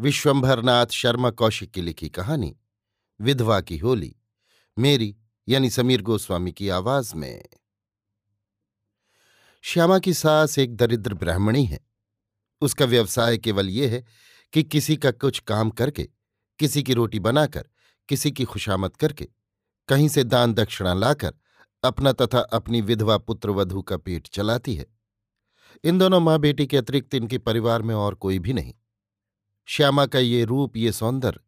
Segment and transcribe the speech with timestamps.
[0.00, 2.56] विश्वंभरनाथ शर्मा कौशिक की लिखी कहानी,
[3.20, 4.16] विधवा की होली,
[4.78, 5.16] मेरी
[5.48, 7.44] यानी समीर गोस्वामी की आवाज़ में।
[9.62, 11.80] श्यामा की सास एक दरिद्र ब्राह्मणी है।
[12.60, 14.04] उसका व्यवसाय केवल ये है
[14.52, 16.08] कि किसी का कुछ काम करके,
[16.58, 17.68] किसी की रोटी बनाकर,
[18.08, 19.28] किसी की खुशामद करके,
[19.88, 21.34] कहीं से दान दक्षिणा लाकर
[21.84, 24.86] अपना तथा अपनी विधवा पुत्र वधु का पेट चलाती है।
[25.84, 28.74] इन दोनों माँ बेटी के अतिरिक्त इनके परिवार में और कोई भी नहीं।
[29.70, 31.40] श्यामा का ये रूप, ये सौंदर्य,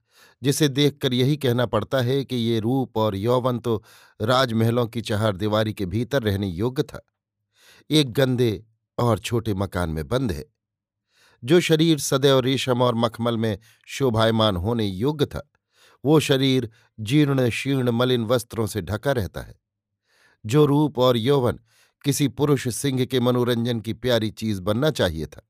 [0.43, 3.83] जिसे देखकर यही कहना पड़ता है कि ये रूप और यौवन तो
[4.23, 7.01] राजमहलों की चहार दीवारी के भीतर रहने योग्य था।
[7.91, 8.65] एक गंदे
[8.99, 10.45] और छोटे मकान में बंद है,
[11.45, 15.51] जो शरीर सदैव रेशम और मखमल में शोभायमान होने योग्य था,
[16.05, 16.71] वो शरीर
[17.01, 19.55] जीर्ण शीर्ण मलिन वस्त्रों से ढका रहता है।
[20.47, 21.59] जो रूप और यौवन
[22.05, 25.49] किसी पुरुष सिंह के मनोरंजन की प्यारी चीज़ बनना चाहिए था।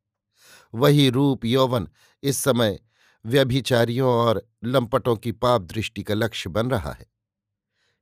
[0.75, 1.89] वही रूप यौवन
[2.23, 2.81] इस समय
[3.27, 7.07] व्यभिचारियों और लंपटों की पाप दृष्टि का लक्ष्य बन रहा है।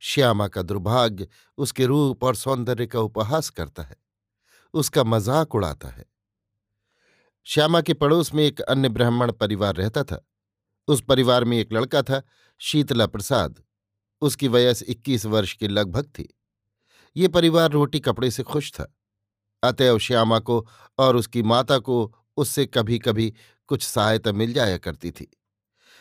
[0.01, 3.97] श्यामा का दुर्भाग्य उसके रूप और सौंदर्य का उपहास करता है।
[4.75, 6.05] उसका मज़ाक उड़ाता है।
[7.45, 10.29] श्यामा के पड़ोस में एक अन्य ब्राह्मण परिवार रहता था।
[10.89, 12.23] उस परिवार में एक लड़का था,
[12.59, 13.63] शीतला प्रसाद।
[14.21, 16.37] उसकी वयस इक्कीस वर्ष के लगभग थी।
[17.17, 18.95] ये परिवार रोटी कपड़े से खुश था।
[19.63, 20.67] अतएव श्यामा को
[20.99, 23.35] और उसकी माता को उससे कभी कभी
[23.67, 25.37] कुछ सहायता मिल जाया करती थी।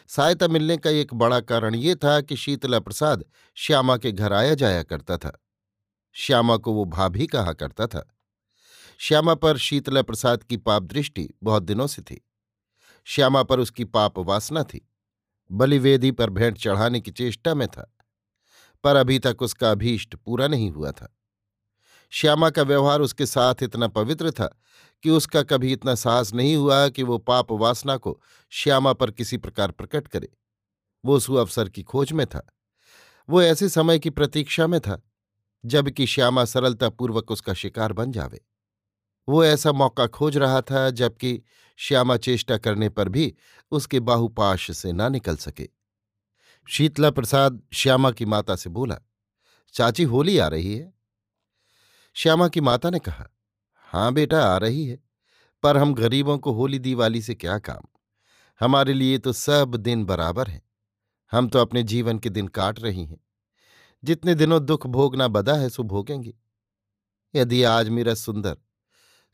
[0.07, 4.53] सहायता मिलने का एक बड़ा कारण ये था कि शीतला प्रसाद श्यामा के घर आया
[4.53, 5.45] जाया करता था।
[6.13, 8.15] श्यामा को वो भाभी कहा करता था।
[8.97, 12.27] श्यामा पर शीतला प्रसाद की पाप दृष्टि बहुत दिनों से थी।
[13.05, 14.89] श्यामा पर उसकी पाप वासना थी।
[15.51, 17.95] बलिवेदी पर भेंट चढ़ाने की चेष्टा में था।
[18.83, 21.18] पर अभी तक उसका अभीष्ट पूरा नहीं हुआ था।
[22.09, 24.61] श्यामा का व्यवहार उसके साथ इतना पवित्र था
[25.03, 29.37] कि उसका कभी इतना साहस नहीं हुआ कि वो पाप वासना को श्यामा पर किसी
[29.37, 30.29] प्रकार प्रकट करे।
[31.05, 32.53] वो सुअवसर की खोज में था।
[33.29, 35.01] वो ऐसे समय की प्रतीक्षा में था,
[35.65, 38.41] जबकि श्यामा सरलतापूर्वक उसका शिकार बन जावे।
[39.29, 41.41] वो ऐसा मौका खोज रहा था जबकि
[41.77, 43.35] श्यामा चेष्टा करने पर भी
[43.71, 45.69] उसके बाहुपाश से ना निकल सके।
[46.67, 48.99] शीतला प्रसाद श्यामा की माता से बोला,
[49.73, 50.98] चाची, होली आ रही है?
[52.19, 53.27] श्यामा की माता ने कहा
[53.75, 54.99] हाँ बेटा, आ रही है।
[55.63, 57.81] पर हम गरीबों को होली दिवाली से क्या काम?
[58.59, 60.61] हमारे लिए तो सब दिन बराबर हैं।
[61.31, 63.17] हम तो अपने जीवन के दिन काट रही हैं।
[64.03, 66.37] जितने दिनों दुख भोगना बदा है, सो भोगेंगे।
[67.35, 68.57] यदि आज मेरा सुंदर,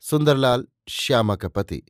[0.00, 1.82] सुंदरलाल श्यामा का पति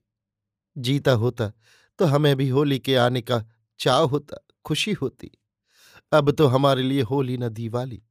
[0.79, 1.53] जीता होता
[1.99, 3.45] तो हमें भी होली के आने का
[3.79, 5.31] चाव होता, खुशी होती।
[6.13, 8.03] अब तो हमारे लिए होली न दीवाली।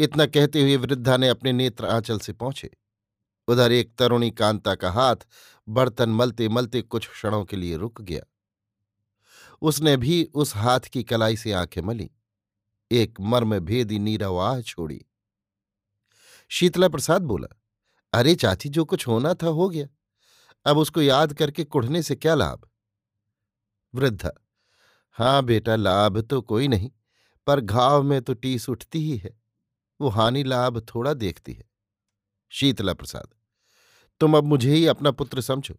[0.00, 2.70] इतना कहते हुए वृद्धा ने अपने नेत्र आंचल से पहुँचे।
[3.48, 5.16] उधर एक तरुणी कांता का हाथ
[5.68, 8.20] बर्तन मलते मलते कुछ क्षणों के लिए रुक गया।
[9.62, 12.10] उसने भी उस हाथ की कलाई से आँखें मली।
[12.92, 15.06] एक मर्म भेदी नीरवाह छोड़ी।
[16.48, 17.60] शीतला प्रसाद बोला,
[18.12, 19.86] अरे चाची, जो कुछ होना था हो गया।
[20.66, 22.68] अब उसको याद करके कुढ़ने से क्या लाभ?
[23.94, 24.32] वृद्धा
[25.10, 26.90] हाँ बेटा, लाभ तो कोई नहीं,
[27.46, 29.39] पर घाव में तो टीस उठती ही है।
[30.00, 31.64] वो हानि लाभ थोड़ा देखती है।
[32.52, 33.28] शीतला प्रसाद,
[34.20, 35.74] तुम अब मुझे ही अपना पुत्र समझो।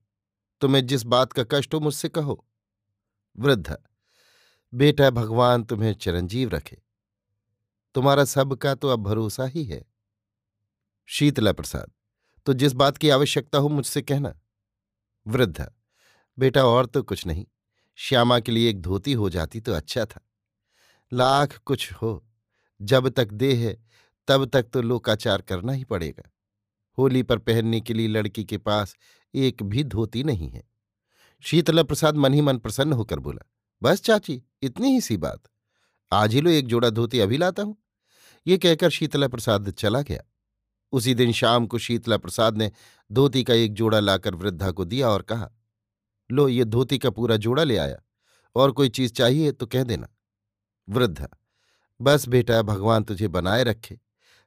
[0.61, 2.45] तुम्हें जिस बात का कष्ट हो मुझसे कहो।
[3.37, 3.77] वृद्धा,
[4.73, 6.81] बेटा भगवान तुम्हें चिरंजीव रखे।
[7.95, 9.83] तुम्हारा सबका तो अब भरोसा ही है।
[11.05, 11.91] शीतला प्रसाद
[12.45, 14.39] तो जिस बात की आवश्यकता हो मुझसे कहना।
[15.27, 15.71] वृद्धा,
[16.37, 17.45] बेटा और तो कुछ नहीं,
[17.97, 20.21] श्यामा के लिए एक धोती हो जाती तो अच्छा था।
[21.11, 22.25] लाख कुछ हो,
[22.81, 23.77] जब तक देह है
[24.31, 26.31] तब तक तो लोकाचार करना ही पड़ेगा।
[26.97, 28.95] होली पर पहनने के लिए लड़की के पास
[29.35, 30.63] एक भी धोती नहीं है।
[31.39, 33.51] शीतला प्रसाद मन ही मन प्रसन्न होकर बोला,
[33.83, 35.41] बस चाची, इतनी ही सी बात।
[36.11, 37.77] आज ही लो एक जोड़ा धोती, अभी लाता हूँ।
[38.47, 40.23] ये कहकर शीतला प्रसाद चला गया।
[40.91, 42.71] उसी दिन शाम को शीतला प्रसाद ने
[43.11, 45.51] धोती का एक जोड़ा लाकर वृद्धा को दिया और कहा,
[46.31, 47.97] लो, ये धोती का पूरा जोड़ा ले आया।
[48.55, 50.07] और कोई चीज़ चाहिए तो कह देना।
[50.89, 51.27] वृद्धा,
[52.01, 53.99] बस बेटा, भगवान तुझे बनाए रखे।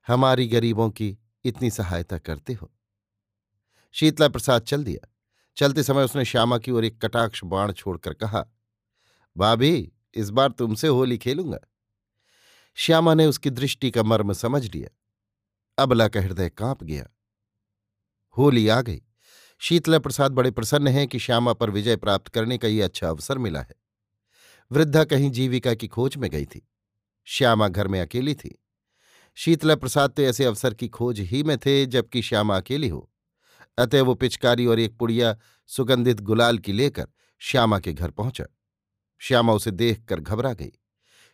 [0.07, 2.73] हमारी गरीबों की इतनी सहायता करते हो।
[3.93, 5.09] शीतला प्रसाद चल दिया।
[5.57, 8.47] चलते समय उसने श्यामा की ओर एक कटाक्ष बाण छोड़कर कहा,
[9.37, 11.59] भाभी, इस बार तुमसे होली खेलूँगा।
[12.75, 14.99] श्यामा ने उसकी दृष्टि का मर्म समझ लिया।
[15.79, 17.07] अबला का हृदय काँप गया।
[18.39, 19.03] होली आ गई।
[19.59, 23.39] शीतला प्रसाद बड़े प्रसन्न हैं कि श्यामा पर विजय प्राप्त करने का ये अच्छा अवसर
[23.39, 23.75] मिला है।
[24.73, 26.69] वृद्धा कहीं जीविका की खोज में गई थी।
[27.25, 28.64] श्यामा घर में अकेली थी।
[29.37, 33.11] शीतला प्रसाद तो ऐसे अवसर की खोज ही में थे, जबकि श्यामा अकेली हो।
[33.79, 35.37] अतः वो पिचकारी और एक पुड़िया
[35.67, 37.07] सुगंधित गुलाल की लेकर
[37.39, 38.45] श्यामा के घर पहुँचा।
[39.21, 40.73] श्यामा उसे देखकर घबरा गई।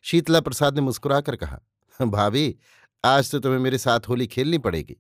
[0.03, 1.61] शीतला प्रसाद ने मुस्कुराकर कहा,
[2.01, 2.57] भाभी,
[3.05, 4.97] आज तो तुम्हें मेरे साथ होली खेलनी पड़ेगी।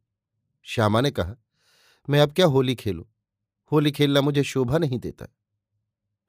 [0.64, 1.34] श्यामा ने कहा,
[2.08, 3.04] मैं अब क्या होली खेलूं?
[3.72, 5.26] होली खेलना मुझे शोभा नहीं देता।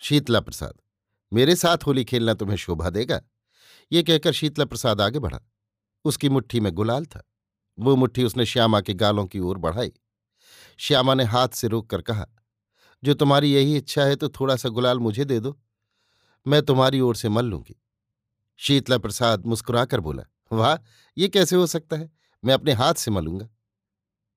[0.02, 0.74] शीतला प्रसाद,
[1.32, 3.22] मेरे साथ होली खेलना तुम्हें शोभा देगा?
[3.92, 5.40] ये कहकर शीतला प्रसाद आगे बढ़ा।
[6.06, 7.24] उसकी मुट्ठी में गुलाल था।
[7.78, 9.92] वो मुट्ठी उसने श्यामा के गालों की ओर बढ़ाई।
[10.80, 12.28] श्यामा ने हाथ से रोक कर कहा,
[13.04, 15.58] जो तुम्हारी यही इच्छा है तो थोड़ा सा गुलाल मुझे दे दो।
[16.46, 17.76] मैं तुम्हारी ओर से मल लूँगी।
[18.60, 20.78] शीतला प्रसाद मुस्कुराकर बोला, वाह,
[21.18, 22.10] ये कैसे हो सकता है?
[22.44, 23.50] मैं अपने हाथ से मलूँगा।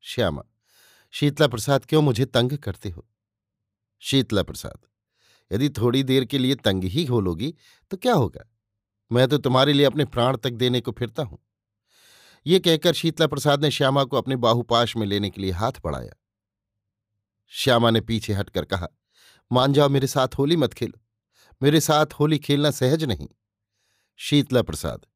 [0.05, 0.43] श्यामा,
[1.15, 3.07] शीतला प्रसाद क्यों मुझे तंग करते हो?
[4.03, 4.79] शीतला प्रसाद,
[5.51, 7.55] यदि थोड़ी देर के लिए तंग ही हो लोगी
[7.91, 8.45] तो क्या होगा?
[9.11, 11.39] मैं तो तुम्हारे लिए अपने प्राण तक देने को फिरता हूँ।
[12.47, 16.13] ये कहकर शीतला प्रसाद ने श्यामा को अपने बाहुपाश में लेने के लिए हाथ बढ़ाया।
[17.53, 18.89] श्यामा ने पीछे हटकर कहा,
[19.51, 21.01] मान जाओ, मेरे साथ होली मत खेलो।
[21.63, 23.29] मेरे साथ होली खेलना सहज नहीं।
[24.19, 25.07] शीतला प्रसाद,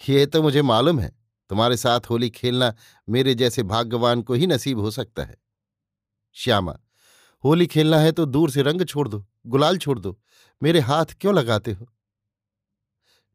[0.00, 1.10] ये तो मुझे मालूम है।
[1.50, 2.74] तुम्हारे साथ होली खेलना
[3.08, 5.36] मेरे जैसे भाग्यवान को ही नसीब हो सकता है।
[6.36, 6.78] श्यामा,
[7.44, 10.18] होली खेलना है तो दूर से रंग छोड़ दो, गुलाल छोड़ दो।
[10.62, 11.88] मेरे हाथ क्यों लगाते हो?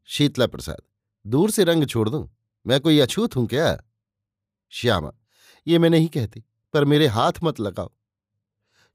[0.08, 0.82] शीतला प्रसाद,
[1.24, 2.28] दूर से रंग छोड़ दूँ?
[2.66, 3.76] मैं कोई अछूत हूँ क्या?
[4.72, 5.12] श्यामा,
[5.66, 6.44] ये मैं नहीं कहती,
[6.74, 7.90] पर मेरे हाथ मत लगाओ।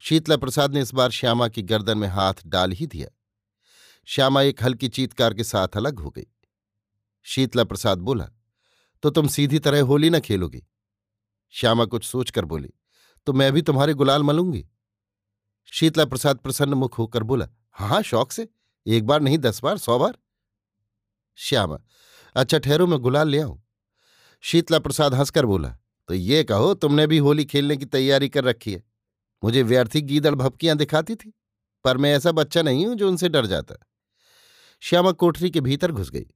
[0.02, 3.08] शीतला प्रसाद ने इस बार श्यामा की गर्दन में हाथ डाल ही दिया।
[4.08, 6.26] श्यामा एक हल्की चीतकार के साथ अलग हो गई।
[7.26, 8.28] शीतला प्रसाद बोला
[9.02, 10.62] तो तुम सीधी तरह होली ना खेलोगी?
[11.54, 12.72] श्यामा कुछ सोचकर बोली
[13.26, 14.66] तो मैं भी तुम्हारे गुलाल मलूँगी?
[15.72, 18.48] शीतला प्रसाद प्रसन्न मुख होकर बोला हाँ शौक से,
[18.86, 20.18] एक बार नहीं, दस बार, सौ बार?
[21.38, 21.78] श्यामा
[22.36, 23.62] अच्छा ठहरो, मैं गुलाल ले आऊँ।
[24.44, 25.68] शीतला प्रसाद हंसकर बोला
[26.08, 28.82] तो ये कहो, तुमने भी होली खेलने की तैयारी कर रखी है।
[29.42, 31.32] मुझे व्यर्थी गीदड़ भपकियाँ दिखाती थी,
[31.84, 33.74] पर मैं ऐसा बच्चा नहीं हूँ जो उनसे डर जाता
[34.82, 36.26] श्यामा कोठरी के भीतर घुस गई।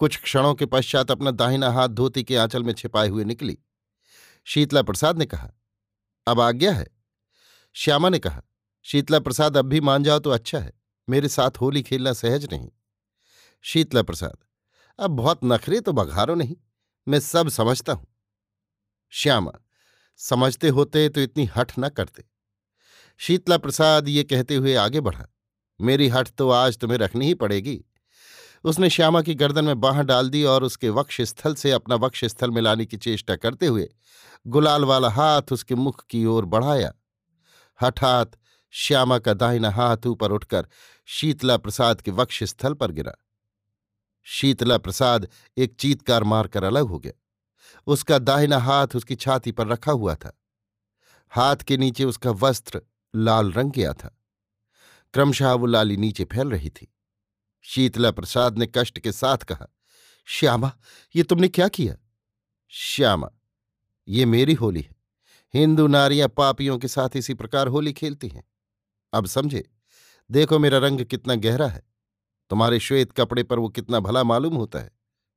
[0.00, 3.58] कुछ क्षणों के पश्चात अपना दाहिना हाथ धोती के आंचल में छिपाए हुए निकली।
[4.46, 5.50] शीतला प्रसाद ने कहा,
[6.26, 6.86] अब आज्ञा है।
[7.76, 8.42] श्यामा ने कहा,
[8.86, 10.72] शीतला प्रसाद, अब भी मान जाओ तो अच्छा है।
[11.08, 12.68] मेरे साथ होली खेलना सहज नहीं।
[13.64, 14.36] शीतला प्रसाद
[14.98, 16.56] अब बहुत नखरे तो बघारो नहीं,
[17.06, 18.06] मैं सब समझता हूँ।
[19.12, 19.52] श्यामा,
[20.20, 22.24] समझते होते तो इतनी हठ न करते।
[23.20, 25.26] शीतला प्रसाद ये कहते हुए आगे बढ़ा,
[25.80, 27.82] मेरी हठ तो आज तुम्हें रखनी ही पड़ेगी।
[28.64, 32.24] उसने श्यामा की गर्दन में बाह डाल दी और उसके वक्ष स्थल से अपना वक्ष
[32.24, 33.88] स्थल मिलाने की चेष्टा करते हुए
[34.46, 36.92] गुलाल वाला हाथ उसके मुख की ओर बढ़ाया।
[37.80, 38.38] हठात
[38.74, 40.66] श्यामा का दाहिना हाथ ऊपर उठकर
[41.08, 43.12] शीतला प्रसाद के वक्ष स्थल पर गिरा।
[44.28, 47.12] शीतला प्रसाद एक चीतकार मारकर अलग हो गया।
[47.86, 50.40] उसका दाहिना हाथ उसकी छाती पर रखा हुआ था।
[51.30, 52.82] हाथ के नीचे उसका वस्त्र
[53.14, 54.18] लाल रंग गया था।
[55.14, 56.94] क्रमशः वो लाली नीचे फैल रही थी।
[57.62, 59.66] शीतला प्रसाद ने कष्ट के साथ कहा,
[60.24, 60.76] श्यामा,
[61.16, 61.96] ये तुमने क्या किया?
[62.68, 63.30] श्यामा,
[64.08, 64.96] ये मेरी होली है।
[65.54, 68.44] हिंदू नारियाँ पापियों के साथ इसी प्रकार होली खेलती हैं।
[69.12, 69.70] अब समझे,
[70.30, 71.95] देखो मेरा रंग कितना गहरा है।
[72.50, 74.90] तुम्हारे श्वेत कपड़े पर वो कितना भला मालूम होता है।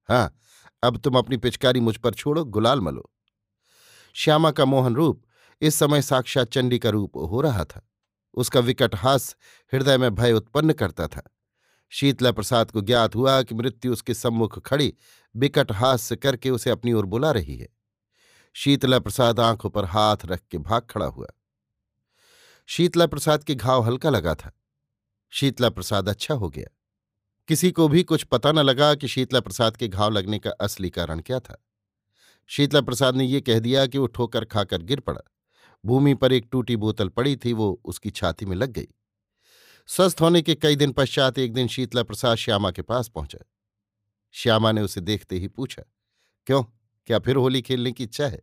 [0.09, 0.39] हाँ
[0.83, 3.11] अब तुम अपनी पिचकारी मुझ पर छोड़ो, गुलाल मलो।
[4.13, 5.23] श्यामा का मोहन रूप
[5.61, 7.89] इस समय साक्षात चंडी का रूप हो रहा था।
[8.33, 9.35] उसका विकट हास
[9.73, 11.31] हृदय में भय उत्पन्न करता था।
[11.89, 14.93] शीतला प्रसाद को ज्ञात हुआ कि मृत्यु उसके सम्मुख खड़ी
[15.35, 17.67] बिकट हास्य करके उसे अपनी ओर बुला रही है।
[18.53, 21.27] शीतला प्रसाद आँखों पर हाथ रख के भाग खड़ा हुआ।
[22.65, 24.51] शीतला प्रसाद के घाव हल्का लगा था।
[25.29, 26.75] शीतला प्रसाद अच्छा हो गया।
[27.49, 30.89] किसी को भी कुछ पता न लगा कि शीतला प्रसाद के घाव लगने का असली
[30.89, 31.65] कारण क्या था।
[32.47, 35.21] शीतला प्रसाद ने यह कह दिया कि वो ठोकर खाकर गिर पड़ा।
[35.85, 38.87] भूमि पर एक टूटी बोतल पड़ी थी, वो उसकी छाती में लग गई।
[39.87, 43.39] स्वस्थ होने के कई दिन पश्चात एक दिन शीतला प्रसाद श्यामा के पास पहुँचा।
[44.31, 45.83] श्यामा ने उसे देखते ही पूछा,
[46.45, 46.63] क्यों?
[47.07, 48.41] क्या फिर होली खेलने की इच्छा है?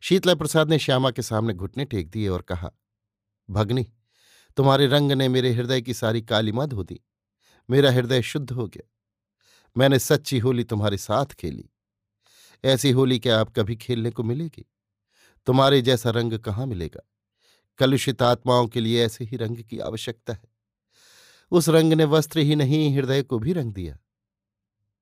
[0.00, 2.70] शीतला प्रसाद ने श्यामा के सामने घुटने टेक दिए और कहा,
[3.50, 3.86] भगनी,
[4.56, 7.00] तुम्हारे रंग ने मेरे हृदय की सारी काली मद हो दी।
[7.70, 8.90] मेरा हृदय शुद्ध हो गया।
[9.76, 11.70] मैंने सच्ची होली तुम्हारे साथ खेली।
[12.64, 14.66] ऐसी होली क्या आप कभी खेलने को मिलेगी?
[15.46, 17.00] तुम्हारे जैसा रंग कहाँ मिलेगा?
[17.78, 20.48] कलुषित आत्माओं के लिए ऐसे ही रंग की आवश्यकता है।
[21.50, 23.98] उस रंग ने वस्त्र ही नहीं, हृदय को भी रंग दिया।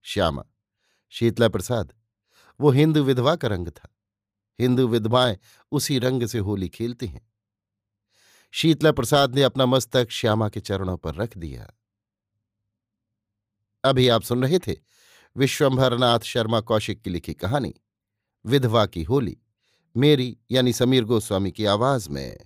[0.02, 0.44] श्यामा
[1.08, 1.92] शीतला प्रसाद
[2.60, 3.96] वो हिंदू विधवा का रंग था।
[4.60, 5.38] हिंदू विधवाएँ
[5.72, 7.32] उसी रंग से होली खेलती हैं।
[8.50, 11.70] शीतला प्रसाद ने अपना मस्तक श्यामा के चरणों पर रख दिया।
[13.84, 14.76] अभी आप सुन रहे थे
[15.36, 17.74] विश्वंभरनाथ शर्मा कौशिक की लिखी कहानी,
[18.46, 19.36] विधवा की होली,
[19.96, 22.38] मेरी यानी समीर गोस्वामी की आवाज़ में।